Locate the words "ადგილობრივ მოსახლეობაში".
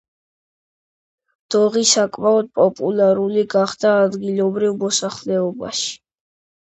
4.07-5.97